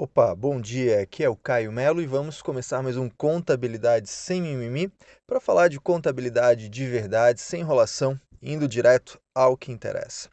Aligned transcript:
Opa, 0.00 0.32
bom 0.32 0.60
dia. 0.60 1.00
Aqui 1.00 1.24
é 1.24 1.28
o 1.28 1.34
Caio 1.34 1.72
Melo 1.72 2.00
e 2.00 2.06
vamos 2.06 2.40
começar 2.40 2.80
mais 2.84 2.96
um 2.96 3.08
Contabilidade 3.10 4.08
sem 4.08 4.40
mimimi 4.40 4.92
para 5.26 5.40
falar 5.40 5.66
de 5.66 5.80
contabilidade 5.80 6.68
de 6.68 6.86
verdade, 6.86 7.40
sem 7.40 7.62
enrolação, 7.62 8.16
indo 8.42 8.68
direto 8.68 9.20
ao 9.34 9.56
que 9.56 9.70
interessa. 9.70 10.28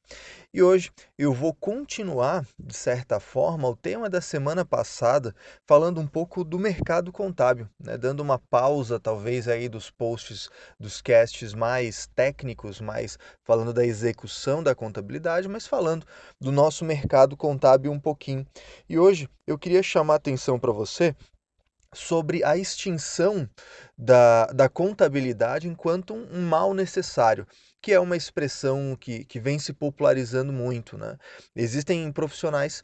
E 0.54 0.64
hoje 0.64 0.90
eu 1.18 1.34
vou 1.34 1.54
continuar, 1.54 2.46
de 2.58 2.76
certa 2.76 3.20
forma, 3.20 3.68
o 3.68 3.76
tema 3.76 4.10
da 4.10 4.22
semana 4.22 4.64
passada, 4.64 5.36
falando 5.68 6.00
um 6.00 6.08
pouco 6.08 6.44
do 6.44 6.58
mercado 6.58 7.12
contábil, 7.12 7.68
né? 7.80 7.98
dando 7.98 8.22
uma 8.22 8.40
pausa, 8.40 9.00
talvez, 9.00 9.48
aí 9.48 9.68
dos 9.68 9.92
posts, 9.92 10.50
dos 10.80 11.02
casts 11.02 11.54
mais 11.54 12.08
técnicos, 12.16 12.80
mais 12.80 13.20
falando 13.44 13.74
da 13.74 13.86
execução 13.86 14.64
da 14.64 14.74
contabilidade, 14.74 15.48
mas 15.48 15.68
falando 15.68 16.06
do 16.40 16.52
nosso 16.52 16.86
mercado 16.86 17.36
contábil 17.36 17.92
um 17.92 18.00
pouquinho. 18.00 18.48
E 18.88 18.98
hoje 18.98 19.30
eu 19.46 19.60
queria 19.60 19.84
chamar 19.84 20.14
a 20.14 20.18
atenção 20.18 20.58
para 20.58 20.72
você 20.72 21.14
sobre 21.96 22.44
a 22.44 22.58
extinção 22.58 23.50
da, 23.98 24.46
da 24.48 24.70
contabilidade 24.70 25.68
enquanto 25.68 26.14
um, 26.14 26.42
mal 26.42 26.74
necessário, 26.74 27.48
que 27.82 27.92
é 27.92 28.00
uma 28.00 28.18
expressão 28.18 28.96
que, 29.00 29.24
que 29.26 29.40
vem 29.40 29.58
se 29.58 29.74
popularizando 29.74 30.52
muito. 30.52 30.98
Né? 30.98 31.18
Existem 31.56 32.12
profissionais 32.12 32.84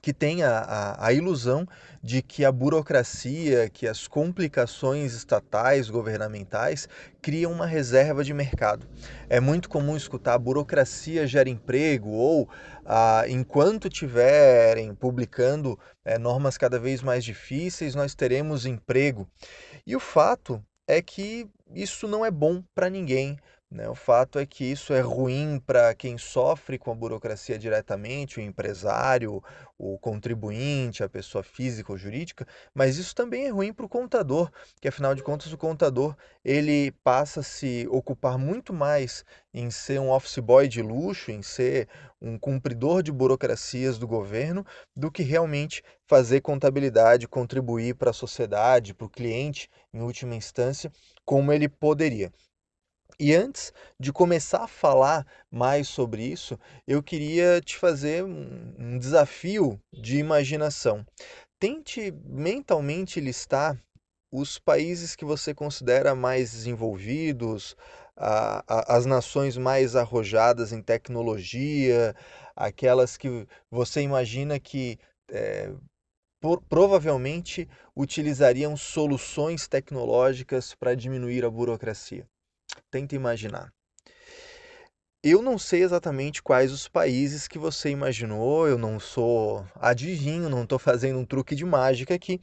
que 0.00 0.12
têm 0.12 0.42
a, 0.42 0.58
a, 0.58 1.06
a, 1.06 1.12
ilusão 1.12 1.66
de 2.02 2.22
que 2.22 2.44
a 2.44 2.52
burocracia, 2.52 3.68
que 3.68 3.86
as 3.86 4.06
complicações 4.06 5.12
estatais, 5.12 5.90
governamentais, 5.90 6.88
criam 7.20 7.52
uma 7.52 7.66
reserva 7.66 8.24
de 8.24 8.32
mercado. 8.32 8.86
É 9.28 9.40
muito 9.40 9.68
comum 9.68 9.96
escutar 9.96 10.34
a 10.34 10.38
burocracia 10.38 11.26
gera 11.26 11.50
emprego 11.50 12.10
ou 12.10 12.48
ah, 12.84 13.24
enquanto 13.28 13.90
tiverem 13.90 14.94
publicando 14.94 15.78
é, 16.04 16.18
normas 16.18 16.56
cada 16.56 16.78
vez 16.78 17.02
mais 17.02 17.24
difíceis, 17.24 17.94
nós 17.94 18.14
teremos 18.14 18.64
emprego. 18.64 19.28
E 19.86 19.94
o 19.94 20.00
fato 20.00 20.64
é 20.88 21.02
que 21.02 21.46
isso 21.74 22.08
não 22.08 22.24
é 22.24 22.30
bom 22.30 22.62
para 22.74 22.88
ninguém. 22.88 23.38
Né? 23.70 23.88
O 23.88 23.94
fato 23.94 24.40
é 24.40 24.44
que 24.44 24.64
isso 24.64 24.92
é 24.92 25.00
ruim 25.00 25.62
para 25.64 25.94
quem 25.94 26.18
sofre 26.18 26.76
com 26.76 26.90
a 26.90 26.94
burocracia 26.94 27.56
diretamente, 27.56 28.40
o 28.40 28.42
empresário, 28.42 29.40
o 29.78 29.96
contribuinte, 29.96 31.04
a 31.04 31.08
pessoa 31.08 31.44
física 31.44 31.92
ou 31.92 31.96
jurídica, 31.98 32.44
mas 32.74 32.98
isso 32.98 33.14
também 33.14 33.46
é 33.46 33.50
ruim 33.50 33.72
para 33.72 33.86
o 33.86 33.88
contador, 33.88 34.50
que 34.80 34.88
afinal 34.88 35.14
de 35.14 35.22
contas 35.22 35.52
o 35.52 35.56
contador 35.56 36.16
ele 36.44 36.90
passa 37.04 37.40
a 37.40 37.42
se 37.44 37.86
ocupar 37.90 38.36
muito 38.36 38.72
mais 38.72 39.24
em 39.54 39.70
ser 39.70 40.00
um 40.00 40.10
office 40.10 40.38
boy 40.38 40.66
de 40.66 40.82
luxo, 40.82 41.30
em 41.30 41.40
ser 41.40 41.88
um 42.20 42.36
cumpridor 42.36 43.04
de 43.04 43.12
burocracias 43.12 43.98
do 43.98 44.06
governo, 44.06 44.66
do 44.96 45.12
que 45.12 45.22
realmente 45.22 45.82
fazer 46.08 46.40
contabilidade, 46.40 47.28
contribuir 47.28 47.94
para 47.94 48.10
a 48.10 48.12
sociedade, 48.12 48.92
para 48.94 49.06
o 49.06 49.10
cliente, 49.10 49.70
em 49.94 50.00
última 50.00 50.34
instância, 50.34 50.90
como 51.24 51.52
ele 51.52 51.68
poderia. 51.68 52.32
E 53.22 53.34
antes 53.34 53.70
de 54.00 54.10
começar 54.10 54.64
a 54.64 54.66
falar 54.66 55.26
mais 55.50 55.86
sobre 55.88 56.24
isso, 56.24 56.58
eu 56.88 57.02
queria 57.02 57.60
te 57.60 57.76
fazer 57.76 58.24
um 58.24 58.98
desafio 58.98 59.78
de 59.92 60.16
imaginação. 60.16 61.04
Tente 61.60 62.10
mentalmente 62.24 63.20
listar 63.20 63.78
os 64.32 64.58
países 64.58 65.14
que 65.14 65.26
você 65.26 65.52
considera 65.52 66.14
mais 66.14 66.52
desenvolvidos, 66.52 67.76
a, 68.16 68.64
a, 68.66 68.96
as 68.96 69.04
nações 69.04 69.54
mais 69.58 69.96
arrojadas 69.96 70.72
em 70.72 70.80
tecnologia, 70.80 72.16
aquelas 72.56 73.18
que 73.18 73.46
você 73.70 74.00
imagina 74.00 74.58
que 74.58 74.98
é, 75.30 75.70
por, 76.40 76.62
provavelmente 76.62 77.68
utilizariam 77.94 78.78
soluções 78.78 79.68
tecnológicas 79.68 80.74
para 80.74 80.94
diminuir 80.94 81.44
a 81.44 81.50
burocracia. 81.50 82.26
Tenta 82.90 83.14
imaginar. 83.14 83.72
Eu 85.22 85.42
não 85.42 85.58
sei 85.58 85.82
exatamente 85.82 86.42
quais 86.42 86.72
os 86.72 86.88
países 86.88 87.46
que 87.46 87.58
você 87.58 87.90
imaginou, 87.90 88.66
eu 88.66 88.78
não 88.78 88.98
sou 88.98 89.66
adivinho, 89.74 90.48
não 90.48 90.62
estou 90.62 90.78
fazendo 90.80 91.18
um 91.18 91.26
truque 91.26 91.54
de 91.54 91.64
mágica 91.64 92.14
aqui, 92.14 92.40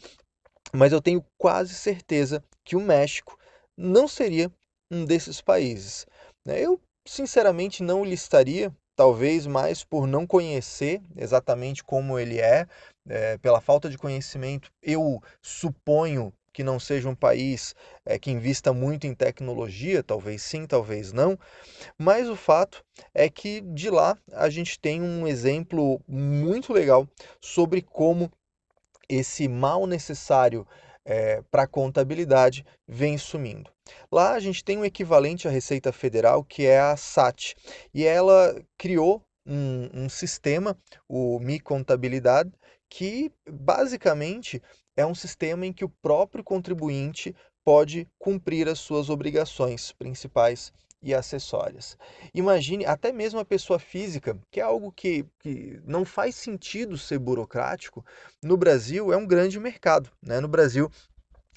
mas 0.73 0.91
eu 0.91 1.01
tenho 1.01 1.25
quase 1.37 1.73
certeza 1.73 2.43
que 2.63 2.75
o 2.75 2.81
México 2.81 3.37
não 3.75 4.07
seria 4.07 4.51
um 4.91 5.05
desses 5.05 5.41
países. 5.41 6.05
Né? 6.45 6.61
Eu, 6.61 6.79
sinceramente, 7.07 7.81
não 7.81 8.05
listaria, 8.05 8.71
talvez 8.95 9.47
mais 9.47 9.83
por 9.83 10.05
não 10.05 10.27
conhecer 10.27 11.01
exatamente 11.15 11.83
como 11.83 12.19
ele 12.19 12.39
é, 12.39 12.67
é 13.09 13.37
pela 13.39 13.59
falta 13.59 13.89
de 13.89 13.97
conhecimento, 13.97 14.71
eu 14.83 15.19
suponho 15.41 16.31
que 16.57 16.63
não 16.63 16.79
seja 16.79 17.07
um 17.07 17.13
país 17.13 17.75
é, 18.03 18.17
que 18.17 18.31
invista 18.31 18.73
muito 18.73 19.05
em 19.05 19.13
tecnologia, 19.13 20.01
talvez 20.01 20.41
sim, 20.41 20.65
talvez 20.65 21.13
não, 21.13 21.37
mas 21.99 22.27
o 22.27 22.35
fato 22.35 22.83
é 23.13 23.29
que 23.29 23.61
de 23.61 23.91
lá 23.91 24.17
a 24.33 24.49
gente 24.49 24.79
tem 24.79 24.99
um 24.99 25.27
exemplo 25.27 26.01
muito 26.07 26.73
legal 26.73 27.07
sobre 27.39 27.83
como 27.83 28.31
esse 29.07 29.47
mal 29.47 29.85
necessário 29.85 30.65
é, 31.05 31.43
para 31.51 31.61
a 31.61 31.67
contabilidade 31.67 32.65
vem 32.87 33.19
sumindo. 33.19 33.69
Lá 34.11 34.31
a 34.31 34.39
gente 34.39 34.63
tem 34.63 34.79
um 34.79 34.85
equivalente 34.85 35.47
à 35.47 35.51
Receita 35.51 35.91
Federal, 35.91 36.43
que 36.43 36.65
é 36.65 36.79
a 36.79 36.97
SAT, 36.97 37.53
e 37.93 38.03
ela 38.03 38.59
criou 38.75 39.23
um, 39.45 39.89
um 39.93 40.09
sistema, 40.09 40.75
o 41.07 41.37
Mi 41.37 41.59
Contabilidade, 41.59 42.51
que 42.89 43.31
basicamente 43.49 44.61
é 44.95 45.05
um 45.05 45.15
sistema 45.15 45.65
em 45.65 45.73
que 45.73 45.85
o 45.85 45.89
próprio 45.89 46.43
contribuinte 46.43 47.35
pode 47.63 48.07
cumprir 48.17 48.67
as 48.67 48.79
suas 48.79 49.09
obrigações 49.09 49.91
principais 49.91 50.71
e 51.01 51.13
acessórias. 51.13 51.97
Imagine 52.33 52.85
até 52.85 53.11
mesmo 53.11 53.39
a 53.39 53.45
pessoa 53.45 53.77
física, 53.77 54.37
que 54.49 54.59
é 54.59 54.63
algo 54.63 54.91
que, 54.91 55.25
que 55.39 55.79
não 55.85 56.03
faz 56.03 56.35
sentido 56.35 56.97
ser 56.97 57.19
burocrático, 57.19 58.05
no 58.43 58.57
Brasil 58.57 59.13
é 59.13 59.17
um 59.17 59.27
grande 59.27 59.59
mercado. 59.59 60.09
Né? 60.21 60.39
No 60.39 60.47
Brasil, 60.47 60.89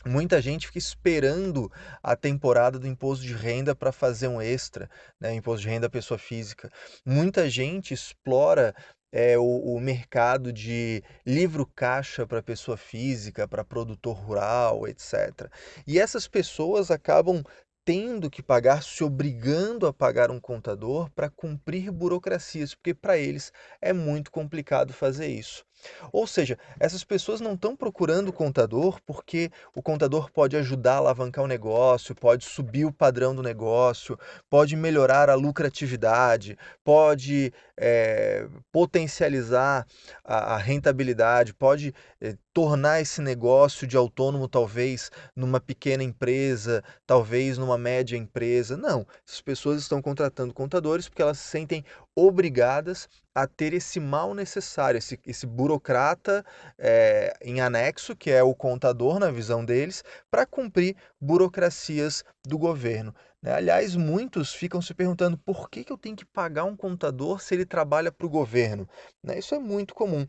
Muita 0.06 0.40
gente 0.40 0.66
fica 0.66 0.78
esperando 0.78 1.70
a 2.02 2.16
temporada 2.16 2.78
do 2.78 2.86
imposto 2.86 3.24
de 3.24 3.34
renda 3.34 3.74
para 3.74 3.92
fazer 3.92 4.28
um 4.28 4.40
extra, 4.40 4.88
né? 5.20 5.34
Imposto 5.34 5.62
de 5.62 5.68
renda 5.68 5.90
pessoa 5.90 6.16
física. 6.16 6.70
Muita 7.04 7.50
gente 7.50 7.92
explora 7.92 8.74
é, 9.12 9.36
o, 9.36 9.42
o 9.42 9.78
mercado 9.80 10.52
de 10.52 11.02
livro 11.26 11.66
caixa 11.66 12.26
para 12.26 12.42
pessoa 12.42 12.78
física, 12.78 13.46
para 13.46 13.62
produtor 13.64 14.16
rural, 14.16 14.88
etc. 14.88 15.50
E 15.86 15.98
essas 15.98 16.26
pessoas 16.26 16.90
acabam 16.90 17.42
tendo 17.84 18.30
que 18.30 18.42
pagar, 18.42 18.82
se 18.82 19.02
obrigando 19.04 19.86
a 19.86 19.92
pagar 19.92 20.30
um 20.30 20.40
contador 20.40 21.10
para 21.10 21.28
cumprir 21.28 21.90
burocracias, 21.90 22.74
porque 22.74 22.94
para 22.94 23.18
eles 23.18 23.52
é 23.80 23.92
muito 23.92 24.30
complicado 24.30 24.92
fazer 24.92 25.26
isso. 25.28 25.64
Ou 26.12 26.26
seja, 26.26 26.58
essas 26.78 27.04
pessoas 27.04 27.40
não 27.40 27.54
estão 27.54 27.76
procurando 27.76 28.28
o 28.28 28.32
contador 28.32 29.00
porque 29.06 29.50
o 29.74 29.82
contador 29.82 30.30
pode 30.30 30.56
ajudar 30.56 30.94
a 30.94 30.96
alavancar 30.98 31.44
o 31.44 31.48
negócio, 31.48 32.14
pode 32.14 32.44
subir 32.44 32.84
o 32.84 32.92
padrão 32.92 33.34
do 33.34 33.42
negócio, 33.42 34.18
pode 34.48 34.76
melhorar 34.76 35.30
a 35.30 35.34
lucratividade, 35.34 36.58
pode 36.84 37.52
é, 37.76 38.46
potencializar 38.70 39.86
a, 40.24 40.54
a, 40.54 40.58
rentabilidade, 40.58 41.54
pode 41.54 41.94
é, 42.20 42.36
tornar 42.52 43.00
esse 43.00 43.22
negócio 43.22 43.86
de 43.86 43.96
autônomo 43.96 44.46
talvez 44.48 45.10
numa 45.34 45.58
pequena 45.58 46.02
empresa, 46.02 46.84
talvez 47.06 47.56
numa 47.56 47.78
média 47.78 48.16
empresa. 48.16 48.76
Não, 48.76 49.06
essas 49.26 49.40
pessoas 49.40 49.80
estão 49.80 50.02
contratando 50.02 50.52
contadores 50.52 51.08
porque 51.08 51.22
elas 51.22 51.38
se 51.38 51.48
sentem 51.48 51.84
obrigadas 52.16 53.08
a 53.34 53.46
ter 53.46 53.72
esse 53.72 54.00
mal 54.00 54.34
necessário, 54.34 54.98
esse, 54.98 55.18
esse 55.26 55.46
burocrata 55.46 56.44
é, 56.78 57.32
em 57.40 57.60
anexo, 57.60 58.16
que 58.16 58.30
é 58.30 58.42
o 58.42 58.54
contador 58.54 59.18
na 59.18 59.30
visão 59.30 59.64
deles, 59.64 60.02
para 60.30 60.44
cumprir 60.44 60.96
burocracias 61.20 62.24
do 62.46 62.58
governo. 62.58 63.14
Né? 63.42 63.52
Aliás, 63.52 63.96
muitos 63.96 64.52
ficam 64.52 64.82
se 64.82 64.92
perguntando 64.92 65.38
por 65.38 65.70
que, 65.70 65.84
que 65.84 65.92
eu 65.92 65.98
tenho 65.98 66.16
que 66.16 66.24
pagar 66.24 66.64
um 66.64 66.76
contador 66.76 67.40
se 67.40 67.54
ele 67.54 67.64
trabalha 67.64 68.12
para 68.12 68.26
o 68.26 68.30
governo. 68.30 68.88
Né? 69.22 69.38
Isso 69.38 69.54
é 69.54 69.58
muito 69.58 69.94
comum. 69.94 70.26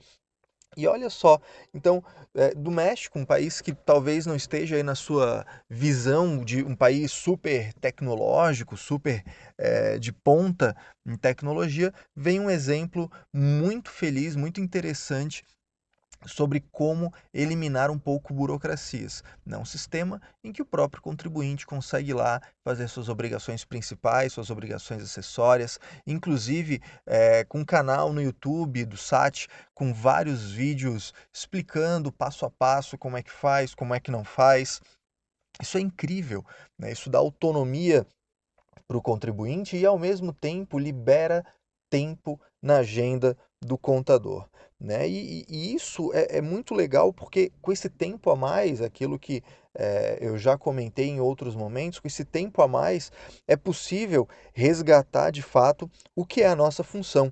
E 0.78 0.88
olha 0.88 1.10
só, 1.10 1.38
então, 1.74 2.02
é, 2.34 2.56
do 2.56 2.72
México, 2.72 3.20
um 3.20 3.26
país 3.26 3.60
que 3.60 3.74
talvez 3.74 4.26
não 4.26 4.38
esteja 4.38 4.78
aí 4.78 4.84
na 4.84 4.96
sua 4.96 5.46
visão 5.70 6.46
de 6.46 6.64
um 6.64 6.74
país 6.76 7.12
super 7.12 7.74
tecnológico, 7.74 8.78
super 8.78 9.22
é, 9.58 10.00
de 10.00 10.14
ponta 10.14 10.74
em 11.06 11.18
tecnologia, 11.18 11.94
vem 12.16 12.40
um 12.40 12.50
exemplo 12.50 13.12
muito 13.34 13.92
feliz, 13.92 14.34
muito 14.38 14.62
interessante 14.62 15.44
sobre 16.26 16.62
como 16.72 17.14
eliminar 17.34 17.90
um 17.90 17.98
pouco 17.98 18.34
burocracias. 18.34 19.24
Né? 19.46 19.58
um 19.58 19.66
sistema 19.66 20.22
em 20.44 20.52
que 20.52 20.62
o 20.62 20.66
próprio 20.66 21.02
contribuinte 21.02 21.66
consegue 21.66 22.14
lá 22.14 22.42
fazer 22.64 22.88
suas 22.88 23.10
obrigações 23.10 23.66
principais, 23.66 24.34
suas 24.34 24.50
obrigações 24.50 25.04
acessórias, 25.04 25.80
inclusive 26.06 26.82
é, 27.06 27.44
com 27.44 27.60
um 27.60 27.66
canal 27.66 28.14
no 28.14 28.22
YouTube 28.22 28.86
do 28.86 28.98
SAT 28.98 29.48
com 29.74 29.94
vários 29.94 30.52
vídeos 30.52 31.14
explicando 31.34 32.12
passo 32.12 32.46
a 32.46 32.52
passo 32.52 32.98
como 32.98 33.18
é 33.18 33.24
que 33.24 33.32
faz, 33.32 33.74
como 33.74 33.94
é 33.94 34.00
que 34.00 34.12
não 34.12 34.24
faz. 34.24 34.80
Isso 35.62 35.78
é 35.78 35.82
incrível, 35.82 36.46
né? 36.78 36.92
isso 36.92 37.10
dá 37.10 37.20
autonomia 37.20 38.06
para 38.88 38.98
o 38.98 39.02
contribuinte 39.02 39.78
e, 39.78 39.86
ao 39.86 39.98
mesmo 39.98 40.34
tempo, 40.34 40.78
libera 40.78 41.46
tempo 41.90 42.40
na 42.62 42.78
agenda 42.78 43.38
do 43.64 43.78
contador. 43.78 44.48
Né? 44.80 45.08
E, 45.08 45.46
e 45.48 45.76
isso 45.76 46.12
é, 46.12 46.38
é, 46.38 46.42
muito 46.42 46.74
legal 46.74 47.14
porque 47.14 47.52
com 47.62 47.72
esse 47.72 47.88
tempo 47.88 48.32
a 48.32 48.36
mais, 48.36 48.82
aquilo 48.82 49.20
que 49.20 49.44
é, 49.76 50.18
eu 50.20 50.40
já 50.40 50.58
comentei 50.58 51.08
em 51.08 51.22
outros 51.22 51.56
momentos, 51.56 52.00
com 52.00 52.08
esse 52.08 52.26
tempo 52.26 52.64
a 52.64 52.68
mais 52.68 53.12
é 53.48 53.56
possível 53.56 54.28
resgatar 54.54 55.30
de 55.30 55.44
fato 55.44 55.90
o 56.16 56.26
que 56.26 56.42
é 56.42 56.48
a 56.48 56.56
nossa 56.56 56.84
função, 56.84 57.32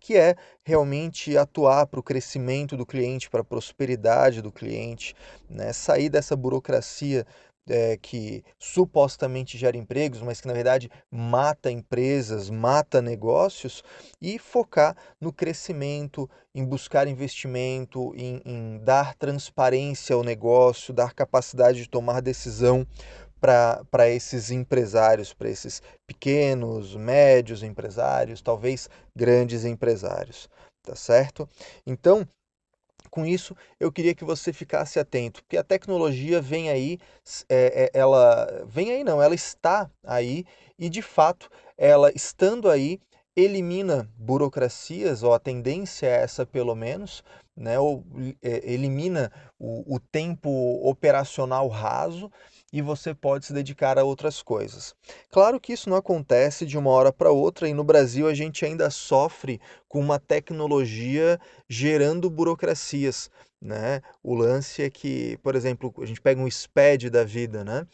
que 0.00 0.16
é 0.16 0.34
realmente 0.64 1.36
atuar 1.38 1.86
para 1.86 2.00
o 2.00 2.02
crescimento 2.02 2.76
do 2.76 2.84
cliente, 2.84 3.30
para 3.30 3.42
a 3.42 3.44
prosperidade 3.44 4.42
do 4.42 4.50
cliente, 4.50 5.14
né? 5.48 5.72
sair 5.72 6.08
dessa 6.08 6.34
burocracia 6.34 7.24
é, 7.68 7.96
que 7.96 8.44
supostamente 8.58 9.58
gera 9.58 9.76
empregos, 9.76 10.22
mas 10.22 10.40
que 10.40 10.46
na 10.46 10.52
verdade 10.52 10.90
mata 11.10 11.70
empresas, 11.70 12.48
mata 12.48 13.02
negócios, 13.02 13.82
e 14.20 14.38
focar 14.38 14.96
no 15.20 15.32
crescimento, 15.32 16.28
em 16.54 16.64
buscar 16.64 17.06
investimento, 17.06 18.14
em, 18.16 18.40
em 18.44 18.78
dar 18.78 19.14
transparência 19.14 20.14
ao 20.14 20.22
negócio, 20.22 20.94
dar 20.94 21.12
capacidade 21.12 21.82
de 21.82 21.88
tomar 21.88 22.20
decisão 22.20 22.86
para 23.40 24.08
esses 24.08 24.50
empresários, 24.50 25.32
para 25.32 25.50
esses 25.50 25.82
pequenos, 26.06 26.96
médios 26.96 27.62
empresários, 27.62 28.40
talvez 28.40 28.88
grandes 29.14 29.64
empresários, 29.64 30.48
tá 30.82 30.96
certo? 30.96 31.48
Então, 31.86 32.26
com 33.16 33.24
isso, 33.24 33.56
eu 33.80 33.90
queria 33.90 34.14
que 34.14 34.26
você 34.26 34.52
ficasse 34.52 35.00
atento, 35.00 35.42
porque 35.42 35.56
a 35.56 35.64
tecnologia 35.64 36.38
vem 36.38 36.68
aí, 36.68 36.98
é, 37.48 37.84
é, 37.84 37.98
ela 37.98 38.46
vem 38.66 38.90
aí 38.90 39.02
não, 39.02 39.22
ela 39.22 39.34
está 39.34 39.90
aí 40.04 40.44
e 40.78 40.90
de 40.90 41.00
fato, 41.00 41.48
ela 41.78 42.12
estando 42.14 42.68
aí, 42.68 43.00
elimina 43.34 44.06
burocracias, 44.18 45.22
ou 45.22 45.32
a 45.32 45.38
tendência 45.38 46.06
é 46.06 46.22
essa 46.22 46.44
pelo 46.44 46.74
menos, 46.74 47.24
né, 47.56 47.78
ou 47.78 48.04
é, 48.42 48.70
elimina 48.70 49.32
o, 49.58 49.96
o 49.96 49.98
tempo 49.98 50.50
operacional 50.86 51.68
raso 51.68 52.30
e 52.76 52.82
você 52.82 53.14
pode 53.14 53.46
se 53.46 53.54
dedicar 53.54 53.98
a 53.98 54.04
outras 54.04 54.42
coisas. 54.42 54.94
Claro 55.30 55.58
que 55.58 55.72
isso 55.72 55.88
não 55.88 55.96
acontece 55.96 56.66
de 56.66 56.76
uma 56.76 56.90
hora 56.90 57.10
para 57.10 57.30
outra 57.30 57.66
e 57.66 57.72
no 57.72 57.82
Brasil 57.82 58.28
a 58.28 58.34
gente 58.34 58.66
ainda 58.66 58.90
sofre 58.90 59.58
com 59.88 59.98
uma 59.98 60.18
tecnologia 60.18 61.40
gerando 61.66 62.28
burocracias. 62.28 63.30
Né? 63.62 64.02
O 64.22 64.34
lance 64.34 64.82
é 64.82 64.90
que, 64.90 65.38
por 65.38 65.56
exemplo, 65.56 65.90
a 66.02 66.04
gente 66.04 66.20
pega 66.20 66.38
um 66.38 66.46
SPED 66.46 67.08
da 67.08 67.24
vida, 67.24 67.64
né? 67.64 67.86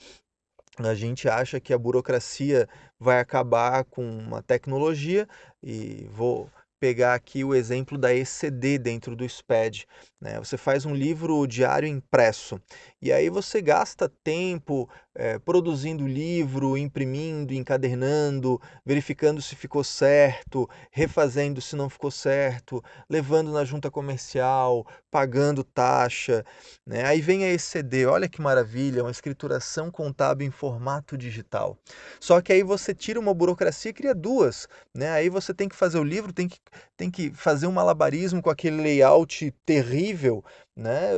A 0.79 0.94
gente 0.94 1.28
acha 1.28 1.61
que 1.61 1.73
a 1.73 1.78
burocracia 1.78 2.69
vai 2.99 3.20
acabar 3.20 3.85
com 3.85 4.05
uma 4.05 4.43
tecnologia 4.43 5.28
e 5.62 6.08
vou 6.11 6.50
pegar 6.82 7.14
aqui 7.14 7.44
o 7.44 7.55
exemplo 7.55 7.96
da 7.96 8.12
ECD 8.12 8.76
dentro 8.76 9.14
do 9.14 9.25
SPED. 9.25 9.87
Né? 10.20 10.37
Você 10.40 10.56
faz 10.56 10.84
um 10.84 10.93
livro 10.93 11.46
diário 11.46 11.87
impresso 11.87 12.61
e 13.00 13.12
aí 13.12 13.31
você 13.31 13.62
gasta 13.62 14.08
tempo 14.25 14.90
é, 15.14 15.38
produzindo 15.38 16.06
livro, 16.06 16.76
imprimindo, 16.76 17.53
encadernando, 17.53 18.61
verificando 18.85 19.43
se 19.43 19.55
ficou 19.55 19.85
certo, 19.85 20.69
refazendo 20.91 21.61
se 21.61 21.76
não 21.76 21.91
ficou 21.91 22.11
certo, 22.11 22.82
levando 23.09 23.53
na 23.53 23.64
junta 23.64 23.91
comercial, 23.91 24.87
pagando 25.11 25.62
taxa. 25.62 26.44
Né? 26.87 27.05
Aí 27.05 27.20
vem 27.20 27.44
a 27.44 27.53
ECD, 27.53 28.06
olha 28.06 28.29
que 28.29 28.41
maravilha, 28.41 29.03
uma 29.03 29.11
escrituração 29.11 29.91
contábil 29.91 30.47
em 30.47 30.50
formato 30.50 31.17
digital. 31.17 31.76
Só 32.19 32.41
que 32.41 32.53
aí 32.53 32.62
você 32.62 32.94
tira 32.94 33.20
uma 33.20 33.35
burocracia 33.35 33.91
e 33.91 33.94
cria 33.94 34.14
duas. 34.14 34.67
Né? 34.94 35.11
Aí 35.11 35.29
você 35.29 35.53
tem 35.53 35.69
que 35.69 35.76
fazer 35.76 35.99
o 35.99 36.05
livro, 36.05 36.32
tem 36.32 36.49
que 36.49 36.59
tem 37.03 37.11
que 37.11 37.32
fazer 37.32 37.67
um 37.67 37.73
malabarismo 37.73 38.41
com 38.41 38.49
aquele 38.49 38.81
layout 38.81 39.50
terrível, 39.67 40.44
né? 40.76 41.10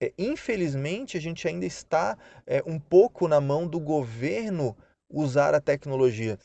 É, 0.00 0.12
infelizmente, 0.18 1.16
a 1.16 1.20
gente 1.20 1.46
ainda 1.46 1.66
está 1.66 2.16
é, 2.46 2.62
um 2.66 2.78
pouco 2.78 3.28
na 3.28 3.40
mão 3.40 3.66
do 3.66 3.78
governo 3.78 4.76
usar 5.08 5.54
a 5.54 5.60
tecnologia. 5.60 6.38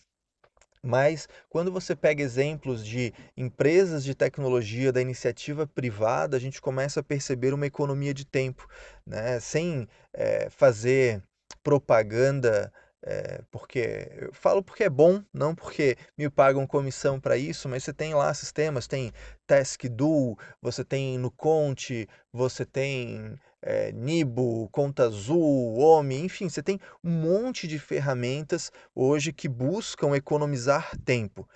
Mas 0.81 1.27
quando 1.49 1.71
você 1.71 1.95
pega 1.95 2.23
exemplos 2.23 2.85
de 2.85 3.13
empresas 3.35 4.03
de 4.03 4.15
tecnologia 4.15 4.91
da 4.93 5.01
iniciativa 5.01 5.67
privada, 5.67 6.37
a 6.37 6.39
gente 6.39 6.61
começa 6.61 7.01
a 7.01 7.03
perceber 7.03 7.53
uma 7.53 7.65
economia 7.65 8.13
de 8.13 8.25
tempo, 8.25 8.67
né? 9.05 9.39
sem 9.39 9.87
é, 10.13 10.49
fazer 10.49 11.21
propaganda 11.61 12.71
é, 13.01 13.41
porque 13.49 14.09
eu 14.17 14.33
falo 14.33 14.61
porque 14.61 14.83
é 14.83 14.89
bom, 14.89 15.23
não 15.33 15.55
porque 15.55 15.95
me 16.17 16.29
pagam 16.29 16.67
comissão 16.67 17.19
para 17.19 17.37
isso, 17.37 17.69
mas 17.69 17.83
você 17.83 17.93
tem 17.93 18.13
lá 18.13 18.33
sistemas, 18.33 18.87
tem 18.87 19.13
TaskDo, 19.47 20.37
você 20.61 20.83
tem 20.83 21.17
Nuconte, 21.17 22.07
você 22.31 22.65
tem 22.65 23.39
é, 23.61 23.91
Nibo, 23.93 24.67
Conta 24.69 25.03
Azul, 25.05 25.79
OMI, 25.79 26.25
enfim, 26.25 26.49
você 26.49 26.61
tem 26.61 26.79
um 27.03 27.11
monte 27.11 27.67
de 27.67 27.79
ferramentas 27.79 28.71
hoje 28.93 29.31
que 29.31 29.47
buscam 29.47 30.15
economizar 30.15 30.91
tempo. 31.05 31.47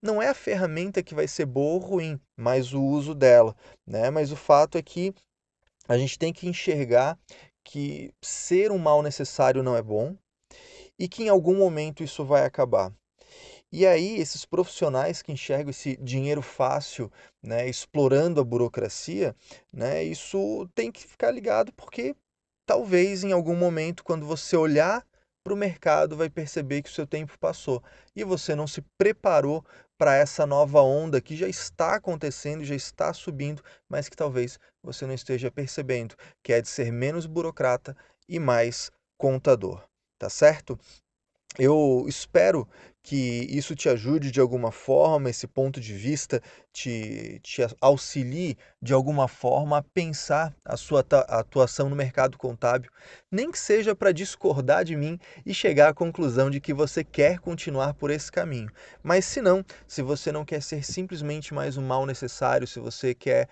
Não 0.00 0.22
é 0.22 0.28
a 0.28 0.34
ferramenta 0.34 1.02
que 1.02 1.14
vai 1.14 1.26
ser 1.26 1.46
boa 1.46 1.74
ou 1.74 1.78
ruim, 1.80 2.20
mas 2.36 2.72
o 2.72 2.80
uso 2.80 3.16
dela, 3.16 3.54
né? 3.84 4.10
Mas 4.10 4.30
o 4.30 4.36
fato 4.36 4.78
é 4.78 4.82
que 4.82 5.12
a 5.88 5.98
gente 5.98 6.16
tem 6.16 6.32
que 6.32 6.46
enxergar 6.48 7.18
que 7.64 8.12
ser 8.22 8.70
um 8.70 8.78
mal 8.78 9.02
necessário 9.02 9.62
não 9.62 9.76
é 9.76 9.82
bom, 9.82 10.16
e 10.98 11.08
que 11.08 11.24
em 11.24 11.28
algum 11.28 11.56
momento 11.56 12.02
isso 12.02 12.24
vai 12.24 12.44
acabar. 12.44 12.92
E 13.70 13.86
aí, 13.86 14.18
esses 14.18 14.46
profissionais 14.46 15.20
que 15.20 15.30
enxergam 15.30 15.70
esse 15.70 15.96
dinheiro 15.98 16.40
fácil, 16.40 17.12
né, 17.42 17.68
explorando 17.68 18.40
a 18.40 18.44
burocracia, 18.44 19.36
né, 19.72 20.02
isso 20.02 20.66
tem 20.74 20.90
que 20.90 21.06
ficar 21.06 21.30
ligado 21.30 21.72
porque 21.74 22.16
talvez 22.66 23.24
em 23.24 23.32
algum 23.32 23.54
momento, 23.54 24.02
quando 24.02 24.26
você 24.26 24.56
olhar 24.56 25.06
para 25.44 25.52
o 25.52 25.56
mercado, 25.56 26.16
vai 26.16 26.30
perceber 26.30 26.82
que 26.82 26.88
o 26.90 26.92
seu 26.92 27.06
tempo 27.06 27.38
passou 27.38 27.82
e 28.16 28.24
você 28.24 28.54
não 28.54 28.66
se 28.66 28.82
preparou 28.96 29.64
para 29.98 30.14
essa 30.14 30.46
nova 30.46 30.80
onda 30.80 31.20
que 31.20 31.36
já 31.36 31.48
está 31.48 31.96
acontecendo, 31.96 32.64
já 32.64 32.74
está 32.74 33.12
subindo, 33.12 33.62
mas 33.88 34.08
que 34.08 34.16
talvez 34.16 34.58
você 34.82 35.06
não 35.06 35.14
esteja 35.14 35.50
percebendo, 35.50 36.14
que 36.42 36.52
é 36.52 36.62
de 36.62 36.68
ser 36.68 36.90
menos 36.92 37.26
burocrata 37.26 37.96
e 38.28 38.38
mais 38.38 38.90
contador 39.18 39.87
tá 40.18 40.28
certo? 40.28 40.78
Eu 41.58 42.04
espero 42.06 42.68
que 43.02 43.46
isso 43.48 43.74
te 43.74 43.88
ajude 43.88 44.30
de 44.30 44.38
alguma 44.38 44.70
forma, 44.70 45.30
esse 45.30 45.46
ponto 45.46 45.80
de 45.80 45.94
vista 45.94 46.42
te, 46.70 47.40
te 47.42 47.62
auxilie 47.80 48.56
de 48.82 48.92
alguma 48.92 49.26
forma 49.26 49.78
a 49.78 49.82
pensar 49.82 50.54
a 50.62 50.76
sua 50.76 51.04
atuação 51.26 51.88
no 51.88 51.96
mercado 51.96 52.36
contábil, 52.36 52.90
nem 53.30 53.50
que 53.50 53.58
seja 53.58 53.96
para 53.96 54.12
discordar 54.12 54.84
de 54.84 54.94
mim 54.94 55.18
e 55.46 55.54
chegar 55.54 55.88
à 55.88 55.94
conclusão 55.94 56.50
de 56.50 56.60
que 56.60 56.74
você 56.74 57.02
quer 57.02 57.38
continuar 57.38 57.94
por 57.94 58.10
esse 58.10 58.30
caminho. 58.30 58.70
Mas 59.02 59.24
se 59.24 59.40
não, 59.40 59.64
se 59.86 60.02
você 60.02 60.30
não 60.30 60.44
quer 60.44 60.62
ser 60.62 60.84
simplesmente 60.84 61.54
mais 61.54 61.78
um 61.78 61.86
mal 61.86 62.04
necessário, 62.04 62.66
se 62.66 62.78
você 62.78 63.14
quer 63.14 63.48